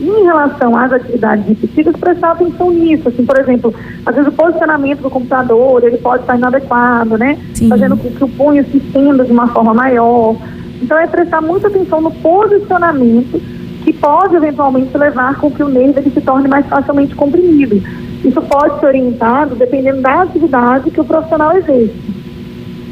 Em 0.00 0.24
relação 0.24 0.76
às 0.76 0.92
atividades 0.92 1.46
repetidas, 1.46 1.96
prestar 1.96 2.32
atenção 2.32 2.70
nisso. 2.70 3.08
Assim, 3.08 3.24
por 3.24 3.38
exemplo, 3.38 3.74
às 4.06 4.14
vezes 4.14 4.28
o 4.28 4.32
posicionamento 4.32 5.00
do 5.00 5.10
computador 5.10 5.82
ele 5.82 5.98
pode 5.98 6.22
estar 6.22 6.36
inadequado, 6.36 7.18
né? 7.18 7.38
Sim. 7.54 7.68
Fazendo 7.68 7.96
com 7.96 8.10
que 8.10 8.24
o 8.24 8.28
punho 8.28 8.64
se 8.70 8.78
estenda 8.78 9.24
de 9.24 9.32
uma 9.32 9.48
forma 9.48 9.74
maior. 9.74 10.36
Então 10.80 10.96
é 10.98 11.06
prestar 11.06 11.40
muita 11.40 11.66
atenção 11.66 12.00
no 12.00 12.12
posicionamento 12.12 13.40
que 13.84 13.92
pode 13.92 14.36
eventualmente 14.36 14.96
levar 14.96 15.36
com 15.36 15.50
que 15.50 15.62
o 15.62 15.68
nervo 15.68 15.98
ele 15.98 16.10
se 16.10 16.20
torne 16.20 16.46
mais 16.46 16.66
facilmente 16.66 17.14
comprimido. 17.14 17.82
Isso 18.24 18.40
pode 18.42 18.78
ser 18.80 18.86
orientado 18.86 19.54
dependendo 19.54 20.02
da 20.02 20.22
atividade 20.22 20.90
que 20.90 21.00
o 21.00 21.04
profissional 21.04 21.56
exerce. 21.56 22.17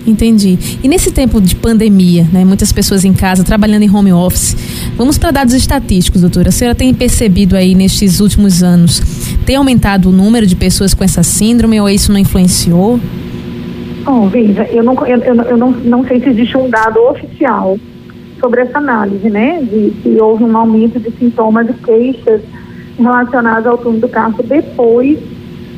Entendi. 0.06 0.56
E 0.82 0.88
nesse 0.88 1.10
tempo 1.10 1.40
de 1.40 1.56
pandemia, 1.56 2.26
né, 2.32 2.44
muitas 2.44 2.72
pessoas 2.72 3.04
em 3.04 3.12
casa 3.12 3.42
trabalhando 3.42 3.82
em 3.82 3.90
home 3.90 4.12
office, 4.12 4.56
vamos 4.96 5.18
para 5.18 5.32
dados 5.32 5.52
estatísticos, 5.52 6.20
doutora. 6.20 6.50
A 6.50 6.52
senhora 6.52 6.74
tem 6.74 6.94
percebido 6.94 7.56
aí 7.56 7.74
nestes 7.74 8.20
últimos 8.20 8.62
anos, 8.62 9.00
tem 9.44 9.56
aumentado 9.56 10.08
o 10.08 10.12
número 10.12 10.46
de 10.46 10.54
pessoas 10.54 10.94
com 10.94 11.02
essa 11.02 11.22
síndrome 11.22 11.80
ou 11.80 11.88
isso 11.88 12.12
não 12.12 12.18
influenciou? 12.18 13.00
Bom, 14.04 14.28
veja, 14.28 14.62
eu 14.70 14.84
não, 14.84 14.94
eu, 15.06 15.18
eu, 15.18 15.34
eu 15.34 15.56
não, 15.56 15.70
não 15.72 16.06
sei 16.06 16.20
se 16.20 16.28
existe 16.28 16.56
um 16.56 16.70
dado 16.70 17.00
oficial 17.00 17.76
sobre 18.38 18.60
essa 18.60 18.78
análise, 18.78 19.28
né? 19.28 19.60
De 19.62 19.92
se 20.02 20.20
houve 20.20 20.44
um 20.44 20.56
aumento 20.56 21.00
de 21.00 21.10
sintomas 21.18 21.68
e 21.68 21.72
queixas 21.72 22.40
relacionados 22.96 23.66
ao 23.66 23.76
túnel 23.78 24.00
do 24.00 24.08
carpo 24.08 24.42
depois 24.42 25.18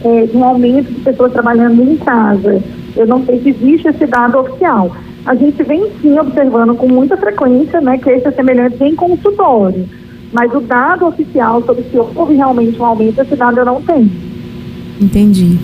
é, 0.04 0.26
de 0.26 0.37
um 0.37 0.44
aumento 0.44 0.92
de 0.92 1.00
pessoas 1.00 1.32
trabalhando 1.32 1.82
em 1.82 1.97
casa. 1.97 2.62
Eu 2.97 3.07
não 3.07 3.25
sei 3.25 3.40
se 3.40 3.50
existe 3.50 3.88
esse 3.88 4.07
dado 4.07 4.38
oficial. 4.38 4.95
a 5.26 5.35
gente 5.35 5.62
vem 5.62 5.87
sim 6.00 6.18
observando 6.18 6.75
com 6.75 6.88
muita 6.88 7.16
frequência, 7.16 7.80
né, 7.80 7.99
queixas 7.99 8.35
semelhantes 8.35 8.80
em 8.80 8.95
consultório. 8.95 9.87
Mas 10.33 10.52
o 10.54 10.61
dado 10.61 11.07
oficial 11.07 11.62
sobre 11.64 11.85
se 11.85 11.99
houve 11.99 12.35
realmente 12.35 12.78
um 12.80 12.85
aumento, 12.85 13.21
esse 13.21 13.37
dado 13.37 13.59
eu 13.59 13.64
não 13.64 13.83
tenho. 13.83 14.11
Entendi. 15.00 15.59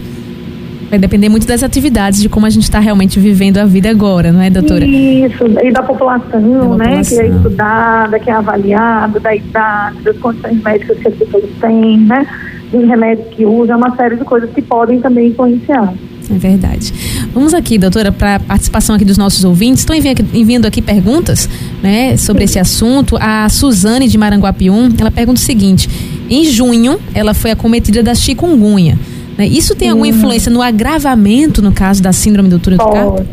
Vai 0.90 0.98
depender 0.98 1.28
muito 1.28 1.46
das 1.46 1.62
atividades, 1.62 2.20
de 2.20 2.28
como 2.28 2.46
a 2.46 2.50
gente 2.50 2.64
está 2.64 2.78
realmente 2.78 3.18
vivendo 3.18 3.58
a 3.58 3.64
vida 3.64 3.90
agora, 3.90 4.30
não 4.30 4.40
é, 4.40 4.48
doutora? 4.48 4.84
Isso, 4.84 5.44
e 5.62 5.72
da 5.72 5.82
população, 5.82 6.30
da 6.30 6.76
né, 6.76 6.86
população. 6.86 7.18
que 7.18 7.24
é 7.24 7.26
estudada, 7.28 8.18
que 8.18 8.30
é 8.30 8.32
avaliada, 8.32 9.18
da 9.18 9.34
idade, 9.34 9.98
das 10.02 10.16
condições 10.18 10.62
médicas 10.62 10.98
que 10.98 11.08
as 11.08 11.14
pessoas 11.14 11.44
têm, 11.60 11.98
né, 11.98 12.26
dos 12.70 12.86
remédios 12.86 13.26
que 13.28 13.44
usam, 13.44 13.76
uma 13.76 13.94
série 13.96 14.16
de 14.16 14.24
coisas 14.24 14.50
que 14.50 14.62
podem 14.62 15.00
também 15.00 15.28
influenciar. 15.28 15.92
É 16.30 16.38
verdade. 16.38 16.92
Vamos 17.34 17.52
aqui, 17.52 17.76
doutora, 17.76 18.12
para 18.12 18.36
a 18.36 18.38
participação 18.38 18.94
aqui 18.94 19.04
dos 19.04 19.18
nossos 19.18 19.44
ouvintes. 19.44 19.80
Estão 19.80 19.96
enviando 19.96 20.66
aqui 20.66 20.80
perguntas 20.80 21.48
né, 21.82 22.16
sobre 22.16 22.44
esse 22.44 22.60
assunto. 22.60 23.16
A 23.20 23.48
Suzane 23.48 24.06
de 24.06 24.16
Maranguapium, 24.16 24.88
ela 24.96 25.10
pergunta 25.10 25.40
o 25.40 25.42
seguinte: 25.42 25.88
em 26.30 26.44
junho, 26.44 26.96
ela 27.12 27.34
foi 27.34 27.50
acometida 27.50 28.04
da 28.04 28.14
chikungunya. 28.14 28.96
Né? 29.36 29.48
Isso 29.48 29.74
tem 29.74 29.88
alguma 29.90 30.06
influência 30.06 30.48
no 30.48 30.62
agravamento, 30.62 31.60
no 31.60 31.72
caso 31.72 32.00
da 32.00 32.12
síndrome 32.12 32.48
do 32.48 32.60
túnel 32.60 32.78
do 32.78 32.88
carpo? 32.92 33.24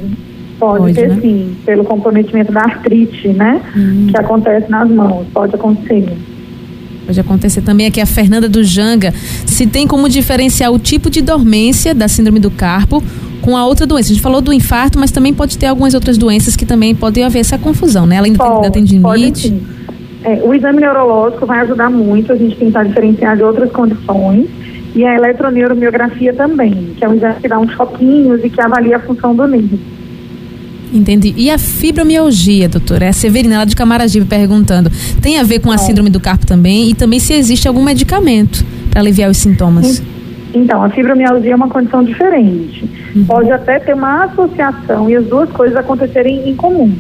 Pode, 0.59 0.79
pode 0.79 0.93
ter 0.95 1.09
né? 1.09 1.19
sim, 1.21 1.55
pelo 1.63 1.83
comprometimento 1.83 2.51
da 2.51 2.61
artrite, 2.61 3.27
né? 3.27 3.61
Hum. 3.75 4.07
Que 4.09 4.17
acontece 4.17 4.69
nas 4.69 4.89
mãos, 4.89 5.27
pode 5.31 5.53
acontecer. 5.53 6.11
Pode 7.05 7.19
acontecer 7.19 7.61
também 7.61 7.85
aqui 7.85 8.01
a 8.01 8.05
Fernanda 8.07 8.49
do 8.49 8.63
Janga. 8.63 9.13
Se 9.45 9.67
tem 9.67 9.85
como 9.85 10.09
diferenciar 10.09 10.71
o 10.71 10.79
tipo 10.79 11.09
de 11.09 11.21
dormência 11.21 11.93
da 11.93 12.07
síndrome 12.07 12.39
do 12.39 12.49
carpo 12.49 13.03
com 13.41 13.57
a 13.57 13.65
outra 13.65 13.85
doença. 13.85 14.11
A 14.11 14.13
gente 14.13 14.21
falou 14.21 14.41
do 14.41 14.53
infarto, 14.53 14.99
mas 14.99 15.11
também 15.11 15.33
pode 15.33 15.57
ter 15.57 15.65
algumas 15.65 15.93
outras 15.93 16.17
doenças 16.17 16.55
que 16.55 16.65
também 16.65 16.95
podem 16.95 17.23
haver 17.23 17.39
essa 17.39 17.57
confusão, 17.57 18.05
né? 18.05 18.17
Além 18.17 18.33
pode, 18.33 18.61
da 18.61 18.71
tendinite. 18.71 19.53
É, 20.23 20.41
o 20.43 20.53
exame 20.53 20.79
neurológico 20.79 21.45
vai 21.45 21.59
ajudar 21.61 21.89
muito 21.89 22.31
a 22.31 22.35
gente 22.35 22.55
tentar 22.55 22.83
diferenciar 22.83 23.35
de 23.35 23.43
outras 23.43 23.71
condições. 23.71 24.47
E 24.93 25.05
a 25.05 25.15
eletroneuromiografia 25.15 26.33
também, 26.33 26.93
que 26.97 27.03
é 27.03 27.07
um 27.07 27.13
exame 27.13 27.35
que 27.41 27.47
dá 27.47 27.57
uns 27.57 27.71
choquinhos 27.71 28.43
e 28.43 28.49
que 28.49 28.61
avalia 28.61 28.97
a 28.97 28.99
função 28.99 29.33
do 29.33 29.47
nervo. 29.47 29.79
Entendi. 30.93 31.33
E 31.37 31.49
a 31.49 31.57
fibromialgia, 31.57 32.67
doutora? 32.67 33.05
É 33.05 33.07
a 33.07 33.13
Severina 33.13 33.59
lá 33.59 33.65
de 33.65 33.75
Camaragibe 33.75 34.25
perguntando. 34.25 34.91
Tem 35.21 35.39
a 35.39 35.43
ver 35.43 35.59
com 35.59 35.71
a 35.71 35.75
é. 35.75 35.77
síndrome 35.77 36.09
do 36.09 36.19
carpo 36.19 36.45
também? 36.45 36.89
E 36.89 36.93
também 36.93 37.19
se 37.19 37.33
existe 37.33 37.67
algum 37.67 37.81
medicamento 37.81 38.65
para 38.89 38.99
aliviar 38.99 39.29
os 39.29 39.37
sintomas? 39.37 40.03
Então, 40.53 40.83
a 40.83 40.89
fibromialgia 40.89 41.53
é 41.53 41.55
uma 41.55 41.69
condição 41.69 42.03
diferente. 42.03 42.89
Uhum. 43.15 43.25
Pode 43.25 43.51
até 43.51 43.79
ter 43.79 43.93
uma 43.93 44.25
associação 44.25 45.09
e 45.09 45.15
as 45.15 45.25
duas 45.25 45.49
coisas 45.51 45.77
acontecerem 45.77 46.49
em 46.49 46.55
comum. 46.55 46.93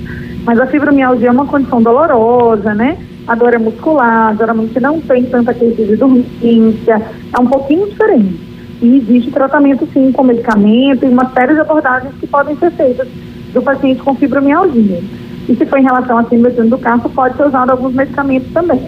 Mas 0.45 0.59
a 0.59 0.67
fibromialgia 0.67 1.27
é 1.27 1.31
uma 1.31 1.45
condição 1.45 1.81
dolorosa, 1.81 2.73
né? 2.73 2.97
A 3.27 3.35
dor 3.35 3.53
é 3.53 3.57
muscular, 3.57 4.35
geralmente 4.35 4.79
não 4.79 4.99
tem 4.99 5.23
tanta 5.25 5.53
crise 5.53 5.85
de 5.85 5.95
dormência, 5.95 7.01
é 7.31 7.39
um 7.39 7.45
pouquinho 7.45 7.87
diferente. 7.87 8.39
E 8.81 8.97
existe 8.97 9.31
tratamento 9.31 9.87
sim 9.93 10.11
com 10.11 10.23
medicamento 10.23 11.05
e 11.05 11.09
uma 11.09 11.29
série 11.31 11.53
de 11.53 11.59
abordagens 11.59 12.13
que 12.19 12.25
podem 12.25 12.55
ser 12.57 12.71
feitas 12.71 13.07
do 13.53 13.61
paciente 13.61 14.01
com 14.01 14.15
fibromialgia. 14.15 15.01
E 15.47 15.55
se 15.55 15.65
for 15.65 15.77
em 15.77 15.83
relação 15.83 16.17
à 16.17 16.23
síndrome 16.23 16.69
do 16.69 16.77
carpo, 16.77 17.09
pode 17.09 17.35
ser 17.37 17.45
usado 17.45 17.71
alguns 17.71 17.93
medicamentos 17.93 18.51
também. 18.53 18.81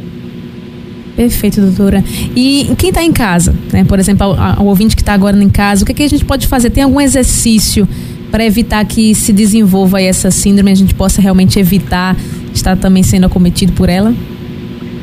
Perfeito, 1.16 1.62
doutora. 1.62 2.04
E 2.36 2.74
quem 2.78 2.90
está 2.90 3.04
em 3.04 3.12
casa, 3.12 3.54
né? 3.72 3.84
Por 3.84 4.00
exemplo, 4.00 4.36
o 4.60 4.66
ouvinte 4.66 4.96
que 4.96 5.02
está 5.02 5.14
agora 5.14 5.42
em 5.42 5.50
casa, 5.50 5.84
o 5.84 5.86
que, 5.86 5.92
é 5.92 5.96
que 5.96 6.04
a 6.04 6.10
gente 6.10 6.26
pode 6.26 6.48
fazer? 6.48 6.72
Tem 6.72 6.84
algum 6.84 7.00
exercício 7.00 7.88
para 8.32 8.44
evitar 8.44 8.84
que 8.86 9.14
se 9.14 9.32
desenvolva 9.32 10.02
essa 10.02 10.32
síndrome, 10.32 10.72
a 10.72 10.76
gente 10.76 10.96
possa 10.96 11.22
realmente 11.22 11.60
evitar 11.60 12.16
estar 12.52 12.76
também 12.76 13.04
sendo 13.04 13.28
acometido 13.28 13.74
por 13.74 13.90
ela? 13.90 14.14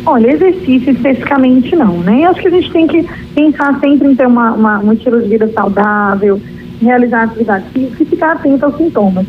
Olha, 0.04 0.32
exercício 0.32 0.90
especificamente 0.90 1.76
não, 1.76 1.98
né? 1.98 2.24
Eu 2.24 2.30
acho 2.30 2.40
que 2.40 2.48
a 2.48 2.50
gente 2.50 2.72
tem 2.72 2.88
que 2.88 3.06
pensar 3.34 3.78
sempre 3.78 4.08
em 4.08 4.16
ter 4.16 4.26
uma, 4.26 4.52
uma, 4.52 4.78
um 4.80 4.92
estilo 4.92 5.22
de 5.22 5.28
vida 5.28 5.48
saudável, 5.52 6.40
realizar 6.82 7.24
atividade 7.24 7.66
física 7.72 8.02
e 8.02 8.06
ficar 8.06 8.32
atento 8.32 8.64
aos 8.64 8.76
sintomas. 8.76 9.26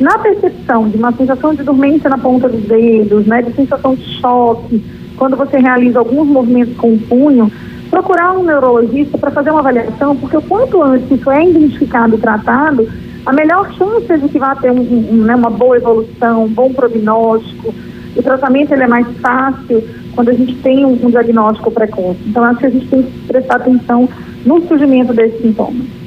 Na 0.00 0.16
percepção 0.18 0.88
de 0.88 0.96
uma 0.96 1.12
sensação 1.12 1.54
de 1.54 1.62
dormência 1.62 2.08
na 2.08 2.16
ponta 2.16 2.48
dos 2.48 2.62
dedos, 2.62 3.26
né, 3.26 3.42
de 3.42 3.52
sensação 3.52 3.94
de 3.94 4.04
choque, 4.20 4.82
quando 5.22 5.36
você 5.36 5.56
realiza 5.56 6.00
alguns 6.00 6.26
movimentos 6.26 6.76
com 6.76 6.94
o 6.94 6.98
punho, 6.98 7.48
procurar 7.88 8.32
um 8.32 8.42
neurologista 8.42 9.16
para 9.16 9.30
fazer 9.30 9.50
uma 9.50 9.60
avaliação, 9.60 10.16
porque 10.16 10.36
o 10.36 10.42
quanto 10.42 10.82
antes 10.82 11.08
isso 11.12 11.30
é 11.30 11.48
identificado 11.48 12.16
e 12.16 12.18
tratado, 12.18 12.90
a 13.24 13.32
melhor 13.32 13.72
chance 13.74 14.12
é 14.12 14.16
de 14.16 14.28
que 14.28 14.40
vá 14.40 14.56
ter 14.56 14.72
um, 14.72 14.80
um, 14.80 15.22
né, 15.22 15.36
uma 15.36 15.48
boa 15.48 15.76
evolução, 15.76 16.46
um 16.46 16.48
bom 16.48 16.72
prognóstico. 16.72 17.72
O 18.16 18.20
tratamento 18.20 18.72
ele 18.72 18.82
é 18.82 18.88
mais 18.88 19.06
fácil 19.18 19.84
quando 20.12 20.30
a 20.30 20.34
gente 20.34 20.56
tem 20.56 20.84
um, 20.84 20.98
um 21.00 21.10
diagnóstico 21.10 21.70
precoce. 21.70 22.18
Então, 22.26 22.42
acho 22.42 22.58
que 22.58 22.66
a 22.66 22.70
gente 22.70 22.88
tem 22.88 23.04
que 23.04 23.26
prestar 23.28 23.58
atenção 23.58 24.08
no 24.44 24.60
surgimento 24.66 25.14
desses 25.14 25.40
sintomas. 25.40 26.01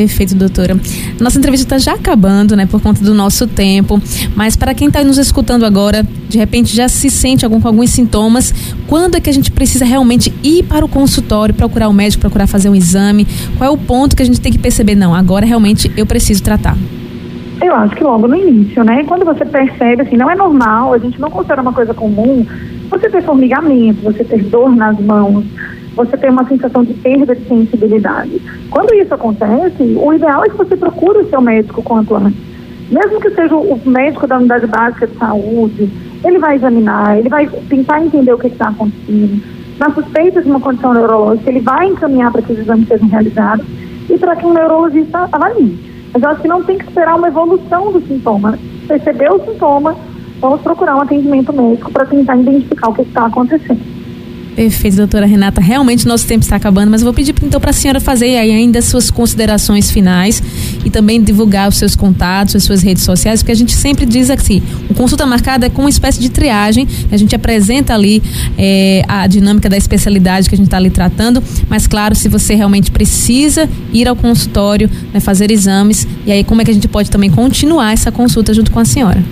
Perfeito, 0.00 0.34
doutora. 0.34 0.80
Nossa 1.20 1.36
entrevista 1.36 1.76
está 1.76 1.90
já 1.90 1.94
acabando, 1.94 2.56
né, 2.56 2.64
por 2.64 2.80
conta 2.80 3.04
do 3.04 3.12
nosso 3.12 3.46
tempo. 3.46 4.00
Mas 4.34 4.56
para 4.56 4.72
quem 4.72 4.88
está 4.88 5.04
nos 5.04 5.18
escutando 5.18 5.66
agora, 5.66 6.06
de 6.26 6.38
repente 6.38 6.74
já 6.74 6.88
se 6.88 7.10
sente 7.10 7.44
algum, 7.44 7.60
com 7.60 7.68
alguns 7.68 7.90
sintomas, 7.90 8.54
quando 8.86 9.16
é 9.16 9.20
que 9.20 9.28
a 9.28 9.32
gente 9.32 9.52
precisa 9.52 9.84
realmente 9.84 10.32
ir 10.42 10.62
para 10.62 10.82
o 10.82 10.88
consultório, 10.88 11.54
procurar 11.54 11.90
o 11.90 11.92
médico, 11.92 12.22
procurar 12.22 12.46
fazer 12.46 12.70
um 12.70 12.74
exame? 12.74 13.26
Qual 13.58 13.68
é 13.68 13.70
o 13.70 13.76
ponto 13.76 14.16
que 14.16 14.22
a 14.22 14.24
gente 14.24 14.40
tem 14.40 14.50
que 14.50 14.58
perceber? 14.58 14.94
Não, 14.94 15.14
agora 15.14 15.44
realmente 15.44 15.92
eu 15.94 16.06
preciso 16.06 16.42
tratar. 16.42 16.78
Eu 17.60 17.74
acho 17.74 17.94
que 17.94 18.02
logo 18.02 18.26
no 18.26 18.36
início, 18.36 18.82
né? 18.82 19.04
Quando 19.04 19.26
você 19.26 19.44
percebe, 19.44 20.00
assim, 20.00 20.16
não 20.16 20.30
é 20.30 20.34
normal, 20.34 20.94
a 20.94 20.98
gente 20.98 21.20
não 21.20 21.30
considera 21.30 21.60
uma 21.60 21.74
coisa 21.74 21.92
comum 21.92 22.46
você 22.88 23.10
ter 23.10 23.22
formigamento, 23.22 24.00
você 24.02 24.24
ter 24.24 24.44
dor 24.44 24.74
nas 24.74 24.98
mãos, 24.98 25.44
você 25.94 26.16
tem 26.16 26.30
uma 26.30 26.46
sensação 26.46 26.84
de 26.84 26.94
perda 26.94 27.34
de 27.34 27.46
sensibilidade. 27.46 28.40
Quando 28.70 28.94
isso 28.94 29.12
acontece, 29.12 29.82
o 29.82 30.12
ideal 30.12 30.44
é 30.44 30.48
que 30.48 30.56
você 30.56 30.76
procure 30.76 31.18
o 31.18 31.28
seu 31.28 31.40
médico 31.40 31.82
quanto 31.82 32.14
antes. 32.14 32.38
Mesmo 32.90 33.20
que 33.20 33.30
seja 33.30 33.54
o 33.54 33.80
médico 33.84 34.26
da 34.26 34.38
unidade 34.38 34.66
básica 34.66 35.06
de 35.06 35.16
saúde, 35.16 35.90
ele 36.24 36.38
vai 36.38 36.56
examinar, 36.56 37.18
ele 37.18 37.28
vai 37.28 37.48
tentar 37.68 38.02
entender 38.02 38.32
o 38.32 38.38
que 38.38 38.48
está 38.48 38.68
acontecendo. 38.68 39.42
Na 39.78 39.90
suspeita 39.94 40.42
de 40.42 40.50
uma 40.50 40.60
condição 40.60 40.92
neurológica, 40.92 41.50
ele 41.50 41.60
vai 41.60 41.86
encaminhar 41.86 42.32
para 42.32 42.42
que 42.42 42.52
os 42.52 42.58
exames 42.58 42.88
sejam 42.88 43.08
realizados 43.08 43.64
e 44.08 44.18
para 44.18 44.36
que 44.36 44.44
um 44.44 44.52
neurologista 44.52 45.28
avalie. 45.30 45.78
Mas 46.12 46.22
eu 46.22 46.28
acho 46.28 46.42
que 46.42 46.48
não 46.48 46.64
tem 46.64 46.78
que 46.78 46.84
esperar 46.84 47.16
uma 47.16 47.28
evolução 47.28 47.92
do 47.92 48.00
sintoma. 48.06 48.58
Perceber 48.88 49.32
o 49.32 49.38
sintoma, 49.44 49.96
vamos 50.40 50.60
procurar 50.60 50.96
um 50.96 51.02
atendimento 51.02 51.52
médico 51.52 51.92
para 51.92 52.06
tentar 52.06 52.36
identificar 52.36 52.90
o 52.90 52.94
que 52.94 53.02
está 53.02 53.26
acontecendo. 53.26 53.99
Perfeito, 54.60 54.98
doutora 54.98 55.24
Renata. 55.24 55.58
Realmente 55.58 56.06
nosso 56.06 56.26
tempo 56.26 56.42
está 56.42 56.56
acabando, 56.56 56.90
mas 56.90 57.00
eu 57.00 57.06
vou 57.06 57.14
pedir 57.14 57.34
então 57.42 57.58
para 57.58 57.70
a 57.70 57.72
senhora 57.72 57.98
fazer 57.98 58.36
aí 58.36 58.50
ainda 58.50 58.82
suas 58.82 59.10
considerações 59.10 59.90
finais 59.90 60.42
e 60.84 60.90
também 60.90 61.22
divulgar 61.22 61.66
os 61.66 61.78
seus 61.78 61.96
contatos, 61.96 62.54
as 62.54 62.64
suas 62.64 62.82
redes 62.82 63.02
sociais, 63.02 63.40
porque 63.40 63.52
a 63.52 63.56
gente 63.56 63.72
sempre 63.72 64.04
diz 64.04 64.28
assim, 64.28 64.62
o 64.90 64.92
consulta 64.92 65.24
marcada 65.24 65.64
é 65.64 65.70
com 65.70 65.80
uma 65.80 65.88
espécie 65.88 66.20
de 66.20 66.28
triagem, 66.28 66.86
a 67.10 67.16
gente 67.16 67.34
apresenta 67.34 67.94
ali 67.94 68.22
é, 68.58 69.02
a 69.08 69.26
dinâmica 69.26 69.66
da 69.66 69.78
especialidade 69.78 70.46
que 70.46 70.54
a 70.54 70.58
gente 70.58 70.66
está 70.66 70.76
ali 70.76 70.90
tratando, 70.90 71.42
mas 71.66 71.86
claro, 71.86 72.14
se 72.14 72.28
você 72.28 72.54
realmente 72.54 72.90
precisa 72.90 73.66
ir 73.94 74.06
ao 74.06 74.14
consultório, 74.14 74.90
né, 75.14 75.20
fazer 75.20 75.50
exames, 75.50 76.06
e 76.26 76.32
aí 76.32 76.44
como 76.44 76.60
é 76.60 76.66
que 76.66 76.70
a 76.70 76.74
gente 76.74 76.86
pode 76.86 77.10
também 77.10 77.30
continuar 77.30 77.94
essa 77.94 78.12
consulta 78.12 78.52
junto 78.52 78.70
com 78.70 78.78
a 78.78 78.84
senhora? 78.84 79.24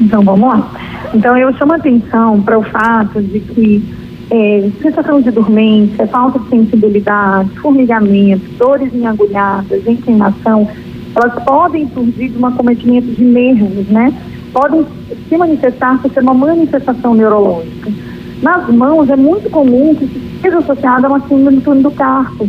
Então 0.00 0.22
vamos 0.22 0.48
lá. 0.48 0.72
Então 1.12 1.36
eu 1.36 1.52
chamo 1.58 1.74
atenção 1.74 2.40
para 2.40 2.58
o 2.58 2.62
fato 2.62 3.20
de 3.20 3.40
que 3.40 4.07
é, 4.30 4.70
sensação 4.82 5.20
de 5.20 5.30
dormência, 5.30 6.06
falta 6.06 6.38
de 6.38 6.48
sensibilidade, 6.48 7.50
formigamento, 7.60 8.44
dores 8.58 8.92
em 8.94 9.06
agulhadas, 9.06 9.82
queimação, 10.04 10.68
elas 11.14 11.42
podem 11.44 11.88
surgir 11.88 12.28
de 12.28 12.38
um 12.38 12.46
acometimento 12.46 13.06
de 13.06 13.24
nervos, 13.24 13.88
né? 13.88 14.12
Podem 14.52 14.86
se 15.28 15.36
manifestar 15.36 16.00
por 16.00 16.12
ser 16.12 16.20
uma 16.20 16.34
manifestação 16.34 17.14
neurológica. 17.14 17.90
Nas 18.42 18.68
mãos 18.68 19.08
é 19.10 19.16
muito 19.16 19.50
comum 19.50 19.94
que 19.94 20.06
seja 20.40 20.58
associada 20.58 21.06
a 21.06 21.10
uma 21.10 21.20
síndrome 21.20 21.82
do 21.82 21.90
carpo, 21.90 22.48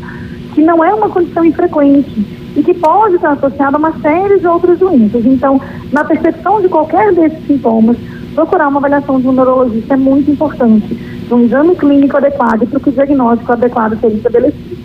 que 0.54 0.62
não 0.62 0.84
é 0.84 0.94
uma 0.94 1.10
condição 1.10 1.44
infrequente 1.46 2.26
e 2.56 2.62
que 2.62 2.74
pode 2.74 3.16
estar 3.16 3.32
associada 3.32 3.78
a 3.78 3.80
uma 3.80 3.94
série 4.00 4.40
de 4.40 4.48
outras 4.48 4.78
doenças. 4.78 5.26
Então, 5.26 5.60
na 5.92 6.04
percepção 6.04 6.62
de 6.62 6.68
qualquer 6.68 7.14
desses 7.14 7.46
sintomas, 7.48 7.98
procurar 8.36 8.68
uma 8.68 8.80
avaliação 8.80 9.20
de 9.20 9.28
um 9.28 9.32
neurologista 9.32 9.94
é 9.94 9.98
muito 9.98 10.30
importante 10.30 11.19
um 11.36 11.46
exame 11.46 11.76
clínico 11.76 12.18
adequado 12.18 12.68
para 12.68 12.80
que 12.80 12.90
o 12.90 12.92
diagnóstico 12.92 13.52
adequado 13.52 14.00
seja 14.00 14.16
estabelecido. 14.16 14.78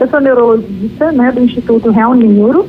Eu 0.00 0.08
sou 0.08 0.20
neurologista 0.20 1.12
né, 1.12 1.32
do 1.32 1.40
Instituto 1.40 1.90
Real 1.90 2.14
Neuro. 2.14 2.68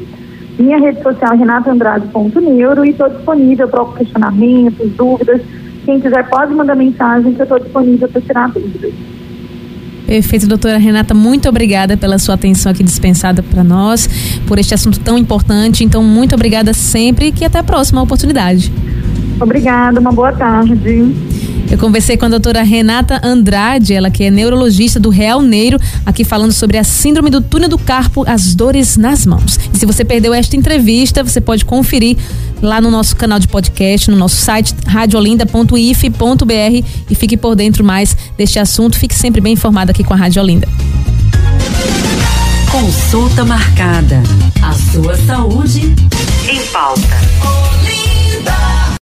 Minha 0.57 0.79
rede 0.79 1.01
social 1.01 1.33
é 1.33 1.37
renataandrade.neuro 1.37 2.85
e 2.85 2.91
estou 2.91 3.09
disponível 3.09 3.67
para 3.67 3.85
questionamentos, 3.85 4.91
dúvidas. 4.91 5.41
Quem 5.85 5.99
quiser 5.99 6.27
pode 6.29 6.53
mandar 6.53 6.75
mensagem 6.75 7.33
que 7.33 7.41
eu 7.41 7.43
estou 7.43 7.59
disponível 7.59 8.07
para 8.07 8.21
tirar 8.21 8.49
dúvidas. 8.49 8.93
Perfeito, 10.05 10.47
doutora 10.47 10.77
Renata, 10.77 11.15
muito 11.15 11.49
obrigada 11.49 11.97
pela 11.97 12.19
sua 12.19 12.35
atenção 12.35 12.71
aqui 12.71 12.83
dispensada 12.83 13.41
para 13.41 13.63
nós, 13.63 14.07
por 14.47 14.59
este 14.59 14.73
assunto 14.73 14.99
tão 14.99 15.17
importante. 15.17 15.83
Então, 15.83 16.03
muito 16.03 16.35
obrigada 16.35 16.73
sempre 16.73 17.27
e 17.27 17.31
que 17.31 17.43
até 17.43 17.59
a 17.59 17.63
próxima 17.63 18.01
oportunidade. 18.01 18.71
Obrigada, 19.41 19.99
uma 19.99 20.11
boa 20.11 20.31
tarde. 20.31 20.75
Eu 21.75 21.79
conversei 21.79 22.15
com 22.15 22.23
a 22.23 22.29
doutora 22.29 22.63
Renata 22.63 23.19
Andrade, 23.21 23.93
ela 23.93 24.09
que 24.09 24.23
é 24.23 24.31
neurologista 24.31 24.97
do 24.97 25.09
Real 25.09 25.41
Neiro, 25.41 25.77
aqui 26.05 26.23
falando 26.23 26.53
sobre 26.53 26.77
a 26.77 26.85
síndrome 26.85 27.29
do 27.29 27.41
túnel 27.41 27.67
do 27.67 27.77
carpo, 27.77 28.23
as 28.25 28.55
dores 28.55 28.95
nas 28.95 29.25
mãos. 29.25 29.59
E 29.73 29.77
se 29.77 29.85
você 29.85 30.05
perdeu 30.05 30.33
esta 30.33 30.55
entrevista, 30.55 31.21
você 31.21 31.41
pode 31.41 31.65
conferir 31.65 32.15
lá 32.61 32.79
no 32.79 32.89
nosso 32.89 33.13
canal 33.17 33.39
de 33.39 33.49
podcast, 33.49 34.09
no 34.09 34.15
nosso 34.15 34.37
site 34.37 34.73
radiolinda.if.br 34.87 36.85
e 37.09 37.13
fique 37.13 37.35
por 37.35 37.57
dentro 37.57 37.83
mais 37.83 38.15
deste 38.37 38.57
assunto. 38.57 38.97
Fique 38.97 39.13
sempre 39.13 39.41
bem 39.41 39.51
informado 39.51 39.91
aqui 39.91 40.01
com 40.01 40.13
a 40.13 40.17
Rádio 40.17 40.41
Olinda. 40.41 40.69
Consulta 42.71 43.43
marcada. 43.43 44.23
A 44.61 44.71